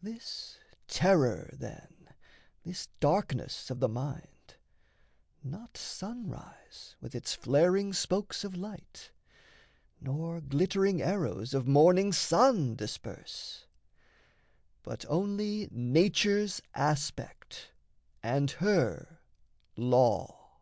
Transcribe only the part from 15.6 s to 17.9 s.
nature's aspect